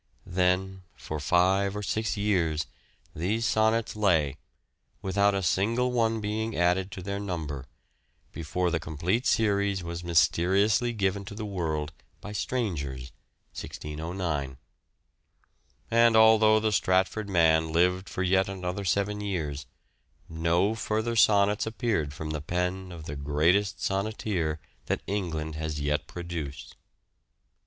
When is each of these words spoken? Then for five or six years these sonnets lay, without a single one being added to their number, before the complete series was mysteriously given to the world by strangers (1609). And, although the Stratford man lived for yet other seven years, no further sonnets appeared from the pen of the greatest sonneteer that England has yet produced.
Then 0.25 0.81
for 0.95 1.19
five 1.19 1.75
or 1.75 1.83
six 1.83 2.17
years 2.17 2.65
these 3.15 3.45
sonnets 3.45 3.95
lay, 3.95 4.37
without 5.03 5.35
a 5.35 5.43
single 5.43 5.91
one 5.91 6.19
being 6.19 6.55
added 6.57 6.89
to 6.93 7.03
their 7.03 7.19
number, 7.19 7.67
before 8.31 8.71
the 8.71 8.79
complete 8.79 9.27
series 9.27 9.83
was 9.83 10.03
mysteriously 10.03 10.91
given 10.91 11.23
to 11.25 11.35
the 11.35 11.45
world 11.45 11.93
by 12.19 12.31
strangers 12.31 13.11
(1609). 13.53 14.57
And, 15.91 16.15
although 16.15 16.59
the 16.59 16.71
Stratford 16.71 17.29
man 17.29 17.71
lived 17.71 18.09
for 18.09 18.23
yet 18.23 18.49
other 18.49 18.83
seven 18.83 19.21
years, 19.21 19.67
no 20.27 20.73
further 20.73 21.15
sonnets 21.15 21.67
appeared 21.67 22.11
from 22.11 22.31
the 22.31 22.41
pen 22.41 22.91
of 22.91 23.05
the 23.05 23.15
greatest 23.15 23.77
sonneteer 23.77 24.57
that 24.87 25.03
England 25.05 25.53
has 25.57 25.79
yet 25.79 26.07
produced. 26.07 26.75